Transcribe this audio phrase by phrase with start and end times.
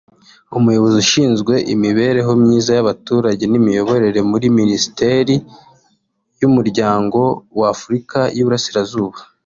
[0.57, 5.35] umuyobozi ushinzwe imibereho myiza y’abaturage n’imiyoborere muri Minisiteri
[6.43, 7.19] y’umuryango
[7.59, 9.19] w’ Afurika y’Iburasirazuba